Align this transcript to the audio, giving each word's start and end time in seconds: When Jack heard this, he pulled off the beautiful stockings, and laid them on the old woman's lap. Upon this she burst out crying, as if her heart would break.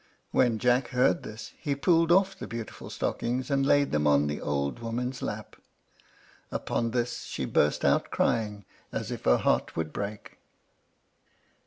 When 0.31 0.57
Jack 0.57 0.87
heard 0.87 1.21
this, 1.21 1.53
he 1.59 1.75
pulled 1.75 2.11
off 2.11 2.35
the 2.35 2.47
beautiful 2.47 2.89
stockings, 2.89 3.51
and 3.51 3.63
laid 3.63 3.91
them 3.91 4.07
on 4.07 4.25
the 4.25 4.41
old 4.41 4.79
woman's 4.79 5.21
lap. 5.21 5.55
Upon 6.51 6.89
this 6.89 7.25
she 7.25 7.45
burst 7.45 7.85
out 7.85 8.09
crying, 8.09 8.65
as 8.91 9.11
if 9.11 9.25
her 9.25 9.37
heart 9.37 9.75
would 9.75 9.93
break. 9.93 10.39